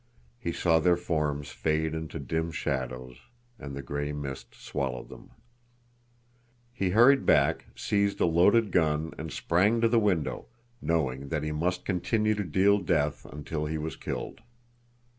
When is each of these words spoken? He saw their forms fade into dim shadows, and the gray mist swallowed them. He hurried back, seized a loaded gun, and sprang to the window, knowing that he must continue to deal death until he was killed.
He 0.39 0.51
saw 0.51 0.79
their 0.79 0.97
forms 0.97 1.51
fade 1.51 1.93
into 1.93 2.17
dim 2.17 2.49
shadows, 2.49 3.17
and 3.59 3.75
the 3.75 3.83
gray 3.83 4.11
mist 4.11 4.55
swallowed 4.55 5.09
them. 5.09 5.29
He 6.73 6.89
hurried 6.89 7.23
back, 7.23 7.67
seized 7.75 8.19
a 8.19 8.25
loaded 8.25 8.71
gun, 8.71 9.13
and 9.19 9.31
sprang 9.31 9.79
to 9.81 9.87
the 9.87 9.99
window, 9.99 10.47
knowing 10.81 11.27
that 11.27 11.43
he 11.43 11.51
must 11.51 11.85
continue 11.85 12.33
to 12.33 12.43
deal 12.43 12.79
death 12.79 13.25
until 13.27 13.67
he 13.67 13.77
was 13.77 13.95
killed. 13.95 14.41